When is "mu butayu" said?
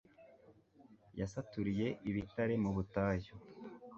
2.63-3.33